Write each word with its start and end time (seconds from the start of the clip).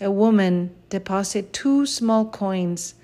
a 0.00 0.10
woman 0.10 0.74
deposit 0.88 1.52
two 1.52 1.86
small 1.86 2.26
coins 2.26 2.94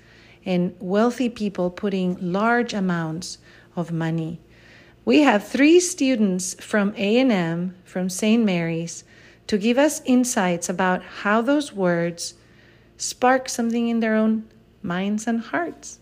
and 0.45 0.75
wealthy 0.79 1.29
people 1.29 1.69
putting 1.69 2.17
large 2.19 2.73
amounts 2.73 3.37
of 3.75 3.91
money. 3.91 4.39
We 5.05 5.21
have 5.21 5.47
three 5.47 5.79
students 5.79 6.53
from 6.55 6.93
A&M 6.95 7.75
from 7.83 8.09
St. 8.09 8.43
Mary's 8.43 9.03
to 9.47 9.57
give 9.57 9.77
us 9.77 10.01
insights 10.05 10.69
about 10.69 11.03
how 11.03 11.41
those 11.41 11.73
words 11.73 12.35
spark 12.97 13.49
something 13.49 13.89
in 13.89 13.99
their 13.99 14.15
own 14.15 14.47
minds 14.81 15.27
and 15.27 15.41
hearts. 15.41 15.99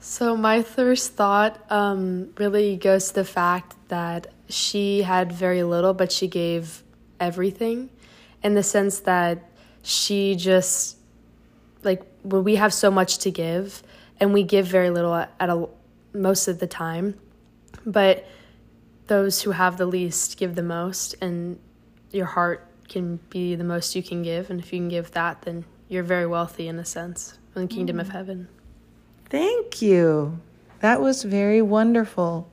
So 0.00 0.36
my 0.36 0.62
first 0.62 1.12
thought 1.12 1.60
um, 1.70 2.30
really 2.38 2.76
goes 2.76 3.08
to 3.08 3.14
the 3.16 3.24
fact 3.24 3.76
that 3.88 4.28
she 4.48 5.02
had 5.02 5.30
very 5.30 5.62
little, 5.62 5.94
but 5.94 6.10
she 6.10 6.26
gave 6.26 6.82
everything 7.20 7.90
in 8.42 8.54
the 8.54 8.62
sense 8.62 9.00
that 9.00 9.50
she 9.82 10.34
just 10.34 10.96
like 11.82 12.02
when 12.22 12.44
we 12.44 12.56
have 12.56 12.72
so 12.72 12.90
much 12.90 13.18
to 13.18 13.30
give 13.30 13.82
and 14.18 14.32
we 14.32 14.42
give 14.42 14.66
very 14.66 14.90
little 14.90 15.14
at, 15.14 15.32
at 15.40 15.48
a, 15.48 15.68
most 16.12 16.48
of 16.48 16.58
the 16.58 16.66
time 16.66 17.18
but 17.86 18.26
those 19.06 19.42
who 19.42 19.52
have 19.52 19.76
the 19.76 19.86
least 19.86 20.36
give 20.36 20.54
the 20.54 20.62
most 20.62 21.14
and 21.20 21.58
your 22.10 22.26
heart 22.26 22.66
can 22.88 23.18
be 23.30 23.54
the 23.54 23.64
most 23.64 23.94
you 23.94 24.02
can 24.02 24.22
give 24.22 24.50
and 24.50 24.60
if 24.60 24.72
you 24.72 24.78
can 24.78 24.88
give 24.88 25.10
that 25.12 25.42
then 25.42 25.64
you're 25.88 26.02
very 26.02 26.26
wealthy 26.26 26.68
in 26.68 26.78
a 26.78 26.84
sense 26.84 27.38
in 27.54 27.62
the 27.62 27.68
kingdom 27.68 27.96
mm. 27.96 28.00
of 28.00 28.10
heaven 28.10 28.48
thank 29.26 29.80
you 29.80 30.38
that 30.80 31.00
was 31.00 31.22
very 31.22 31.62
wonderful 31.62 32.50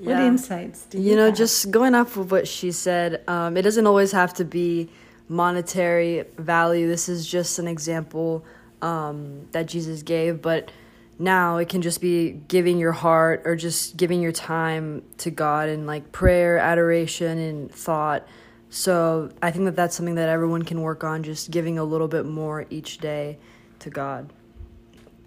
yeah. 0.00 0.14
what 0.14 0.24
insights 0.24 0.84
do 0.86 0.98
you, 0.98 1.10
you 1.10 1.16
know 1.16 1.26
have? 1.26 1.36
just 1.36 1.70
going 1.70 1.94
off 1.94 2.16
of 2.16 2.30
what 2.32 2.48
she 2.48 2.72
said 2.72 3.22
um, 3.28 3.56
it 3.56 3.62
doesn't 3.62 3.86
always 3.86 4.12
have 4.12 4.32
to 4.34 4.44
be 4.44 4.88
monetary 5.28 6.24
value. 6.36 6.88
This 6.88 7.08
is 7.08 7.26
just 7.26 7.58
an 7.58 7.68
example 7.68 8.44
um, 8.82 9.48
that 9.52 9.66
Jesus 9.66 10.02
gave, 10.02 10.40
but 10.40 10.70
now 11.18 11.56
it 11.56 11.68
can 11.68 11.82
just 11.82 12.00
be 12.00 12.40
giving 12.48 12.78
your 12.78 12.92
heart 12.92 13.42
or 13.44 13.56
just 13.56 13.96
giving 13.96 14.22
your 14.22 14.32
time 14.32 15.02
to 15.18 15.30
God 15.30 15.68
and 15.68 15.86
like 15.86 16.12
prayer, 16.12 16.58
adoration, 16.58 17.38
and 17.38 17.70
thought. 17.70 18.26
So 18.70 19.30
I 19.42 19.50
think 19.50 19.64
that 19.64 19.76
that's 19.76 19.96
something 19.96 20.14
that 20.16 20.28
everyone 20.28 20.62
can 20.62 20.82
work 20.82 21.02
on, 21.02 21.22
just 21.22 21.50
giving 21.50 21.78
a 21.78 21.84
little 21.84 22.08
bit 22.08 22.26
more 22.26 22.66
each 22.70 22.98
day 22.98 23.38
to 23.80 23.90
God. 23.90 24.32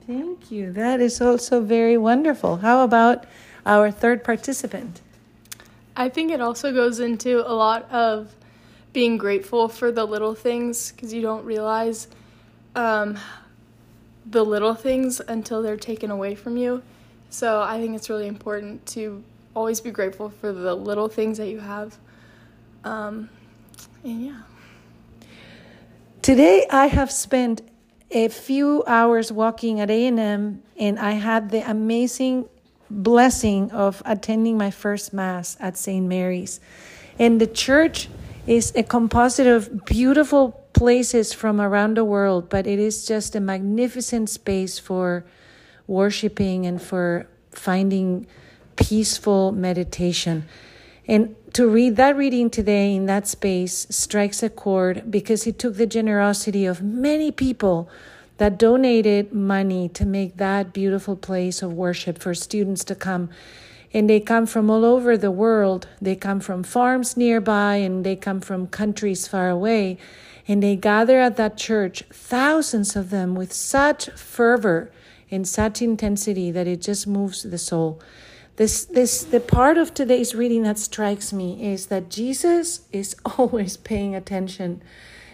Thank 0.07 0.51
you. 0.51 0.71
That 0.71 0.99
is 0.99 1.21
also 1.21 1.61
very 1.61 1.97
wonderful. 1.97 2.57
How 2.57 2.83
about 2.83 3.25
our 3.65 3.91
third 3.91 4.23
participant? 4.23 5.01
I 5.95 6.09
think 6.09 6.31
it 6.31 6.41
also 6.41 6.71
goes 6.73 6.99
into 6.99 7.47
a 7.49 7.53
lot 7.53 7.89
of 7.91 8.33
being 8.93 9.17
grateful 9.17 9.67
for 9.67 9.91
the 9.91 10.05
little 10.05 10.35
things 10.35 10.91
because 10.91 11.13
you 11.13 11.21
don't 11.21 11.45
realize 11.45 12.07
um, 12.75 13.17
the 14.25 14.43
little 14.43 14.75
things 14.75 15.21
until 15.27 15.61
they're 15.61 15.77
taken 15.77 16.11
away 16.11 16.35
from 16.35 16.57
you. 16.57 16.81
So 17.29 17.61
I 17.61 17.79
think 17.79 17.95
it's 17.95 18.09
really 18.09 18.27
important 18.27 18.85
to 18.87 19.23
always 19.55 19.81
be 19.81 19.91
grateful 19.91 20.29
for 20.29 20.51
the 20.51 20.75
little 20.75 21.07
things 21.07 21.37
that 21.37 21.47
you 21.47 21.59
have. 21.59 21.97
Um, 22.83 23.29
and 24.03 24.25
yeah. 24.25 24.41
Today 26.21 26.67
I 26.69 26.87
have 26.87 27.11
spent 27.11 27.61
a 28.11 28.27
few 28.27 28.83
hours 28.85 29.31
walking 29.31 29.79
at 29.79 29.89
A&M 29.89 30.61
and 30.77 30.99
I 30.99 31.11
had 31.11 31.49
the 31.49 31.69
amazing 31.69 32.49
blessing 32.89 33.71
of 33.71 34.03
attending 34.05 34.57
my 34.57 34.69
first 34.69 35.13
mass 35.13 35.55
at 35.59 35.77
St. 35.77 36.05
Mary's. 36.05 36.59
And 37.17 37.39
the 37.39 37.47
church 37.47 38.09
is 38.47 38.73
a 38.75 38.83
composite 38.83 39.47
of 39.47 39.85
beautiful 39.85 40.51
places 40.73 41.33
from 41.33 41.61
around 41.61 41.97
the 41.97 42.05
world, 42.05 42.49
but 42.49 42.65
it 42.65 42.79
is 42.79 43.05
just 43.05 43.35
a 43.35 43.39
magnificent 43.39 44.29
space 44.29 44.79
for 44.79 45.23
worshiping 45.87 46.65
and 46.65 46.81
for 46.81 47.27
finding 47.51 48.25
peaceful 48.75 49.51
meditation. 49.51 50.45
And 51.07 51.35
to 51.53 51.67
read 51.67 51.97
that 51.97 52.15
reading 52.15 52.49
today 52.49 52.95
in 52.95 53.05
that 53.07 53.27
space 53.27 53.85
strikes 53.89 54.41
a 54.41 54.49
chord 54.49 55.11
because 55.11 55.45
it 55.45 55.59
took 55.59 55.75
the 55.75 55.85
generosity 55.85 56.65
of 56.65 56.81
many 56.81 57.31
people 57.31 57.89
that 58.37 58.57
donated 58.57 59.33
money 59.33 59.89
to 59.89 60.05
make 60.05 60.37
that 60.37 60.73
beautiful 60.73 61.15
place 61.15 61.61
of 61.61 61.73
worship 61.73 62.17
for 62.17 62.33
students 62.33 62.83
to 62.85 62.95
come 62.95 63.29
and 63.93 64.09
they 64.09 64.19
come 64.19 64.45
from 64.45 64.69
all 64.69 64.85
over 64.85 65.17
the 65.17 65.31
world. 65.31 65.87
They 66.01 66.15
come 66.15 66.39
from 66.39 66.63
farms 66.63 67.17
nearby 67.17 67.75
and 67.75 68.05
they 68.05 68.15
come 68.15 68.39
from 68.39 68.67
countries 68.67 69.27
far 69.27 69.49
away. 69.49 69.97
And 70.47 70.63
they 70.63 70.75
gather 70.75 71.19
at 71.19 71.37
that 71.37 71.57
church, 71.57 72.03
thousands 72.11 72.95
of 72.95 73.09
them, 73.09 73.35
with 73.35 73.53
such 73.53 74.09
fervor 74.11 74.91
and 75.29 75.47
such 75.47 75.81
intensity 75.81 76.51
that 76.51 76.67
it 76.67 76.81
just 76.81 77.05
moves 77.05 77.43
the 77.43 77.57
soul. 77.57 78.01
This, 78.57 78.85
this, 78.85 79.23
the 79.23 79.39
part 79.39 79.77
of 79.77 79.93
today's 79.93 80.35
reading 80.35 80.63
that 80.63 80.77
strikes 80.77 81.31
me 81.31 81.71
is 81.71 81.87
that 81.87 82.09
Jesus 82.09 82.81
is 82.91 83.15
always 83.37 83.77
paying 83.77 84.15
attention. 84.15 84.81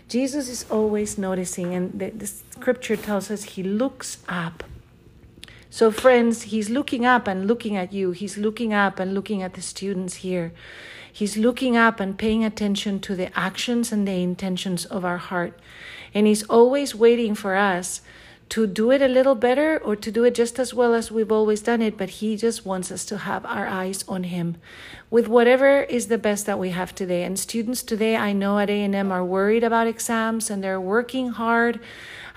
Jesus 0.08 0.48
is 0.50 0.66
always 0.70 1.18
noticing, 1.18 1.74
and 1.74 2.00
the, 2.00 2.12
the 2.12 2.28
scripture 2.28 2.96
tells 2.96 3.30
us 3.30 3.44
he 3.44 3.64
looks 3.64 4.20
up 4.30 4.64
so, 5.78 5.92
friends, 5.92 6.42
he's 6.42 6.72
looking 6.72 7.06
up 7.06 7.28
and 7.28 7.46
looking 7.46 7.78
at 7.78 7.94
you. 7.94 8.10
He's 8.10 8.36
looking 8.36 8.74
up 8.74 9.00
and 9.00 9.14
looking 9.14 9.44
at 9.44 9.54
the 9.54 9.62
students 9.62 10.16
here. 10.16 10.52
He's 11.14 11.38
looking 11.38 11.78
up 11.78 12.00
and 12.00 12.18
paying 12.18 12.44
attention 12.44 13.00
to 13.02 13.16
the 13.16 13.30
actions 13.38 13.92
and 13.92 14.08
the 14.08 14.24
intentions 14.24 14.86
of 14.86 15.06
our 15.06 15.20
heart. 15.20 15.54
And 16.16 16.26
he's 16.26 16.42
always 16.46 16.96
waiting 16.96 17.36
for 17.36 17.56
us 17.56 18.02
to 18.50 18.66
do 18.66 18.90
it 18.90 19.04
a 19.04 19.08
little 19.08 19.36
better 19.36 19.78
or 19.78 19.96
to 19.96 20.12
do 20.12 20.24
it 20.24 20.34
just 20.34 20.58
as 20.58 20.74
well 20.74 20.96
as 20.96 21.12
we've 21.12 21.32
always 21.32 21.62
done 21.62 21.84
it, 21.84 21.96
but 21.96 22.10
he 22.10 22.36
just 22.36 22.66
wants 22.66 22.92
us 22.92 23.06
to 23.06 23.18
have 23.20 23.46
our 23.46 23.68
eyes 23.68 24.04
on 24.08 24.24
him 24.24 24.58
with 25.12 25.28
whatever 25.28 25.82
is 25.82 26.08
the 26.08 26.18
best 26.18 26.48
that 26.48 26.58
we 26.58 26.70
have 26.70 26.96
today. 26.96 27.24
And 27.24 27.38
students 27.38 27.84
today, 27.84 28.16
I 28.16 28.34
know 28.34 28.58
at 28.58 28.72
A&M 28.72 29.12
are 29.12 29.24
worried 29.24 29.64
about 29.64 29.86
exams 29.86 30.50
and 30.50 30.64
they're 30.64 30.82
working 30.82 31.30
hard 31.30 31.80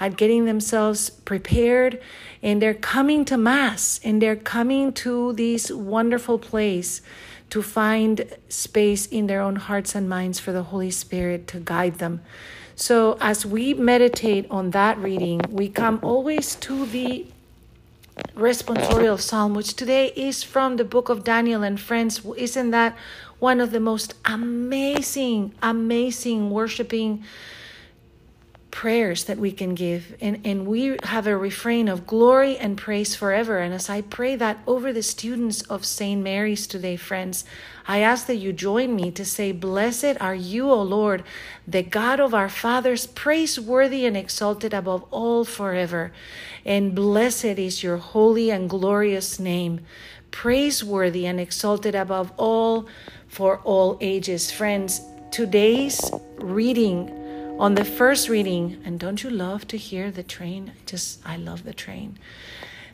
at 0.00 0.16
getting 0.16 0.46
themselves 0.46 1.10
prepared 1.10 2.00
and 2.42 2.60
they're 2.60 2.74
coming 2.74 3.24
to 3.26 3.36
mass 3.36 4.00
and 4.02 4.20
they're 4.20 4.34
coming 4.34 4.92
to 4.92 5.32
this 5.34 5.70
wonderful 5.70 6.38
place 6.38 7.02
to 7.50 7.62
find 7.62 8.24
space 8.48 9.06
in 9.06 9.26
their 9.26 9.42
own 9.42 9.56
hearts 9.56 9.94
and 9.94 10.08
minds 10.08 10.40
for 10.40 10.52
the 10.52 10.64
Holy 10.64 10.90
Spirit 10.90 11.46
to 11.48 11.60
guide 11.60 11.98
them. 11.98 12.20
So, 12.76 13.18
as 13.20 13.44
we 13.44 13.74
meditate 13.74 14.46
on 14.50 14.70
that 14.70 14.96
reading, 14.98 15.42
we 15.50 15.68
come 15.68 16.00
always 16.02 16.54
to 16.56 16.86
the 16.86 17.26
responsorial 18.34 19.20
psalm, 19.20 19.54
which 19.54 19.74
today 19.74 20.12
is 20.16 20.42
from 20.42 20.76
the 20.76 20.84
book 20.84 21.10
of 21.10 21.24
Daniel. 21.24 21.62
And 21.62 21.78
friends, 21.78 22.24
isn't 22.24 22.70
that 22.70 22.96
one 23.38 23.60
of 23.60 23.70
the 23.72 23.80
most 23.80 24.14
amazing, 24.24 25.52
amazing 25.62 26.50
worshiping 26.50 27.22
prayers 28.70 29.24
that 29.24 29.38
we 29.38 29.50
can 29.52 29.74
give. 29.74 30.16
And, 30.20 30.40
and 30.44 30.66
we 30.66 30.96
have 31.04 31.26
a 31.26 31.36
refrain 31.36 31.88
of 31.88 32.06
glory 32.06 32.56
and 32.56 32.76
praise 32.78 33.14
forever. 33.14 33.58
And 33.58 33.74
as 33.74 33.90
I 33.90 34.00
pray 34.02 34.36
that 34.36 34.58
over 34.66 34.92
the 34.92 35.02
students 35.02 35.62
of 35.62 35.84
St. 35.84 36.22
Mary's 36.22 36.66
today, 36.66 36.96
friends, 36.96 37.44
I 37.88 37.98
ask 37.98 38.26
that 38.26 38.36
you 38.36 38.52
join 38.52 38.94
me 38.94 39.10
to 39.12 39.24
say, 39.24 39.52
Blessed 39.52 40.20
are 40.20 40.34
you, 40.34 40.70
O 40.70 40.82
Lord, 40.82 41.24
the 41.66 41.82
God 41.82 42.20
of 42.20 42.34
our 42.34 42.48
fathers, 42.48 43.06
praiseworthy 43.06 44.06
and 44.06 44.16
exalted 44.16 44.72
above 44.72 45.04
all 45.10 45.44
forever. 45.44 46.12
And 46.64 46.94
blessed 46.94 47.44
is 47.58 47.82
your 47.82 47.96
holy 47.96 48.50
and 48.50 48.70
glorious 48.70 49.40
name, 49.40 49.80
praiseworthy 50.30 51.26
and 51.26 51.40
exalted 51.40 51.94
above 51.94 52.32
all 52.36 52.86
for 53.26 53.58
all 53.58 53.98
ages. 54.00 54.50
Friends, 54.50 55.00
today's 55.30 56.10
reading 56.36 57.19
on 57.60 57.74
the 57.74 57.84
first 57.84 58.30
reading, 58.30 58.80
and 58.86 58.98
don't 58.98 59.22
you 59.22 59.28
love 59.28 59.68
to 59.68 59.76
hear 59.76 60.10
the 60.10 60.22
train? 60.22 60.72
Just, 60.86 61.20
I 61.26 61.36
love 61.36 61.64
the 61.64 61.74
train. 61.74 62.18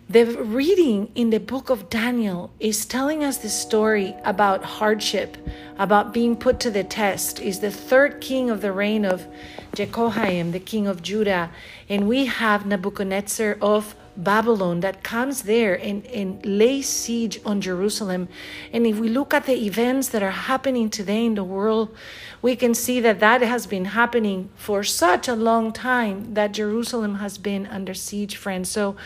The 0.08 0.24
reading 0.24 1.12
in 1.14 1.30
the 1.30 1.38
book 1.38 1.70
of 1.70 1.88
Daniel 1.88 2.50
is 2.58 2.84
telling 2.84 3.22
us 3.22 3.38
the 3.38 3.48
story 3.48 4.16
about 4.24 4.64
hardship, 4.64 5.36
about 5.78 6.12
being 6.12 6.34
put 6.34 6.58
to 6.60 6.70
the 6.70 6.82
test. 6.82 7.38
Is 7.40 7.60
the 7.60 7.70
third 7.70 8.20
king 8.20 8.50
of 8.50 8.60
the 8.60 8.72
reign 8.72 9.04
of 9.04 9.28
Jehoiakim, 9.76 10.50
the 10.50 10.58
king 10.58 10.88
of 10.88 11.00
Judah, 11.00 11.52
and 11.88 12.08
we 12.08 12.26
have 12.26 12.66
Nebuchadnezzar 12.66 13.58
of 13.62 13.94
Babylon 14.16 14.80
that 14.80 15.02
comes 15.02 15.42
there 15.42 15.74
and, 15.74 16.06
and 16.06 16.44
lays 16.44 16.88
siege 16.88 17.40
on 17.44 17.60
Jerusalem. 17.60 18.28
And 18.72 18.86
if 18.86 18.98
we 18.98 19.08
look 19.08 19.34
at 19.34 19.46
the 19.46 19.66
events 19.66 20.08
that 20.08 20.22
are 20.22 20.30
happening 20.30 20.90
today 20.90 21.24
in 21.24 21.34
the 21.34 21.44
world, 21.44 21.94
we 22.42 22.56
can 22.56 22.74
see 22.74 23.00
that 23.00 23.20
that 23.20 23.42
has 23.42 23.66
been 23.66 23.86
happening 23.86 24.50
for 24.56 24.82
such 24.82 25.28
a 25.28 25.34
long 25.34 25.72
time 25.72 26.34
that 26.34 26.52
Jerusalem 26.52 27.16
has 27.16 27.38
been 27.38 27.66
under 27.66 27.94
siege, 27.94 28.36
friends. 28.36 28.70
So 28.70 28.96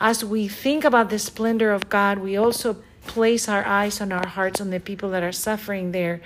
as 0.00 0.24
we 0.24 0.48
think 0.48 0.84
about 0.84 1.10
the 1.10 1.18
splendor 1.18 1.72
of 1.72 1.88
God, 1.88 2.18
we 2.18 2.36
also 2.36 2.76
place 3.06 3.48
our 3.48 3.64
eyes 3.64 4.00
on 4.00 4.12
our 4.12 4.26
hearts 4.26 4.60
on 4.60 4.70
the 4.70 4.80
people 4.80 5.10
that 5.10 5.22
are 5.22 5.32
suffering 5.32 5.92
there 5.92 6.20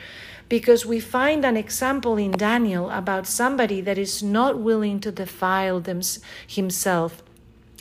because 0.50 0.84
we 0.84 0.98
find 0.98 1.44
an 1.44 1.56
example 1.56 2.16
in 2.16 2.32
Daniel 2.32 2.90
about 2.90 3.26
somebody 3.26 3.80
that 3.80 3.96
is 3.96 4.22
not 4.22 4.58
willing 4.58 4.98
to 4.98 5.12
defile 5.12 5.78
them, 5.78 6.00
himself 6.46 7.22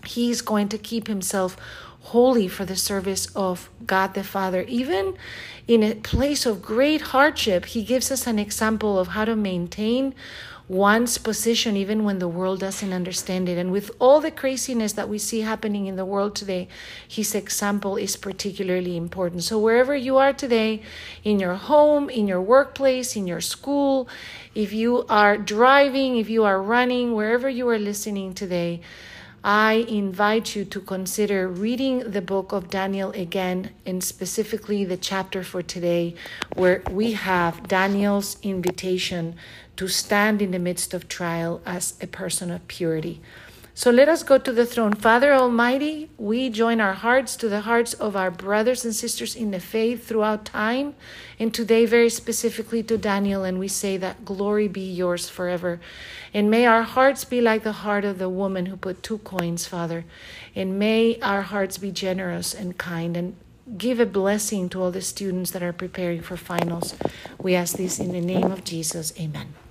he's 0.05 0.41
going 0.41 0.69
to 0.69 0.77
keep 0.77 1.07
himself 1.07 1.57
holy 2.01 2.47
for 2.47 2.65
the 2.65 2.75
service 2.75 3.27
of 3.35 3.69
God 3.85 4.13
the 4.13 4.23
Father. 4.23 4.63
Even 4.63 5.15
in 5.67 5.83
a 5.83 5.95
place 5.95 6.45
of 6.45 6.61
great 6.61 7.01
hardship, 7.01 7.65
he 7.65 7.83
gives 7.83 8.11
us 8.11 8.25
an 8.25 8.39
example 8.39 8.97
of 8.97 9.09
how 9.09 9.25
to 9.25 9.35
maintain 9.35 10.15
one's 10.69 11.17
position 11.17 11.75
even 11.75 12.03
when 12.03 12.19
the 12.19 12.27
world 12.27 12.59
doesn't 12.59 12.93
understand 12.93 13.49
it. 13.49 13.57
And 13.57 13.71
with 13.71 13.89
all 13.99 14.21
the 14.21 14.29
craziness 14.29 14.93
that 14.93 15.09
we 15.09 15.17
see 15.17 15.41
happening 15.41 15.87
in 15.87 15.95
the 15.95 16.05
world 16.05 16.35
today, 16.35 16.67
his 17.07 17.33
example 17.33 17.97
is 17.97 18.15
particularly 18.15 18.95
important. 18.95 19.43
So, 19.43 19.57
wherever 19.57 19.95
you 19.95 20.17
are 20.17 20.31
today, 20.31 20.83
in 21.23 21.39
your 21.39 21.55
home, 21.55 22.09
in 22.09 22.27
your 22.27 22.41
workplace, 22.41 23.15
in 23.15 23.25
your 23.25 23.41
school, 23.41 24.07
if 24.53 24.71
you 24.71 25.05
are 25.09 25.37
driving, 25.37 26.17
if 26.17 26.29
you 26.29 26.43
are 26.43 26.61
running, 26.61 27.13
wherever 27.13 27.49
you 27.49 27.67
are 27.69 27.79
listening 27.79 28.33
today, 28.35 28.81
I 29.43 29.85
invite 29.87 30.53
you 30.53 30.65
to 30.65 30.81
consider 30.81 31.47
reading 31.47 32.11
the 32.11 32.21
book 32.21 32.51
of 32.51 32.69
Daniel 32.69 33.11
again, 33.11 33.71
and 33.85 34.03
specifically 34.03 34.83
the 34.83 34.97
chapter 34.97 35.43
for 35.43 35.61
today, 35.61 36.15
where 36.55 36.83
we 36.91 37.13
have 37.13 37.67
Daniel's 37.69 38.37
invitation 38.43 39.35
to 39.77 39.87
stand 39.87 40.41
in 40.41 40.51
the 40.51 40.59
midst 40.59 40.93
of 40.93 41.07
trial 41.07 41.61
as 41.65 41.93
a 42.01 42.07
person 42.07 42.51
of 42.51 42.67
purity. 42.67 43.21
So 43.73 43.91
let 43.91 44.09
us 44.09 44.23
go 44.23 44.37
to 44.37 44.51
the 44.51 44.65
throne. 44.65 44.93
Father 44.93 45.33
Almighty, 45.33 46.09
we 46.17 46.49
join 46.49 46.81
our 46.81 46.93
hearts 46.93 47.37
to 47.37 47.47
the 47.47 47.61
hearts 47.61 47.93
of 47.93 48.15
our 48.15 48.29
brothers 48.29 48.83
and 48.83 48.93
sisters 48.93 49.35
in 49.35 49.51
the 49.51 49.59
faith 49.59 50.05
throughout 50.05 50.43
time, 50.43 50.95
and 51.39 51.53
today, 51.53 51.85
very 51.85 52.09
specifically 52.09 52.83
to 52.83 52.97
Daniel, 52.97 53.45
and 53.45 53.57
we 53.57 53.69
say 53.69 53.95
that 53.95 54.25
glory 54.25 54.67
be 54.67 54.81
yours 54.81 55.29
forever. 55.29 55.79
And 56.33 56.51
may 56.51 56.65
our 56.65 56.83
hearts 56.83 57.23
be 57.23 57.39
like 57.39 57.63
the 57.63 57.71
heart 57.71 58.03
of 58.03 58.17
the 58.17 58.27
woman 58.27 58.65
who 58.65 58.75
put 58.75 59.01
two 59.01 59.19
coins, 59.19 59.65
Father. 59.65 60.03
And 60.55 60.77
may 60.77 61.17
our 61.21 61.43
hearts 61.43 61.77
be 61.77 61.91
generous 61.91 62.53
and 62.53 62.77
kind 62.77 63.15
and 63.15 63.35
give 63.77 63.99
a 63.99 64.05
blessing 64.05 64.67
to 64.69 64.81
all 64.81 64.91
the 64.91 65.01
students 65.01 65.51
that 65.51 65.63
are 65.63 65.71
preparing 65.71 66.21
for 66.21 66.35
finals. 66.35 66.95
We 67.37 67.55
ask 67.55 67.77
this 67.77 67.99
in 67.99 68.11
the 68.11 68.21
name 68.21 68.51
of 68.51 68.63
Jesus. 68.63 69.13
Amen. 69.19 69.53